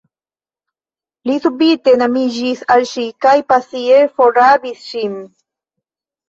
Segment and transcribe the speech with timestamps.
[1.29, 5.15] Li subite enamiĝis al ŝi kaj pasie forrabis ŝin.